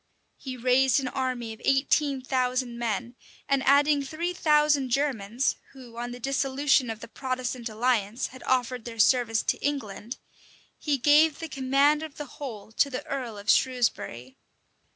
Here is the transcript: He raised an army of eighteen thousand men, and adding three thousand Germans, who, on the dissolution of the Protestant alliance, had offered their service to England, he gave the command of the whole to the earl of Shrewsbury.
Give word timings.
He 0.39 0.57
raised 0.57 0.99
an 0.99 1.09
army 1.09 1.53
of 1.53 1.61
eighteen 1.63 2.23
thousand 2.23 2.79
men, 2.79 3.13
and 3.47 3.61
adding 3.67 4.01
three 4.01 4.33
thousand 4.33 4.89
Germans, 4.89 5.57
who, 5.73 5.95
on 5.95 6.09
the 6.09 6.19
dissolution 6.19 6.89
of 6.89 7.01
the 7.01 7.07
Protestant 7.07 7.69
alliance, 7.69 8.25
had 8.33 8.41
offered 8.47 8.85
their 8.85 8.97
service 8.97 9.43
to 9.43 9.63
England, 9.63 10.17
he 10.79 10.97
gave 10.97 11.37
the 11.37 11.47
command 11.47 12.01
of 12.01 12.17
the 12.17 12.25
whole 12.41 12.71
to 12.71 12.89
the 12.89 13.05
earl 13.05 13.37
of 13.37 13.47
Shrewsbury. 13.47 14.39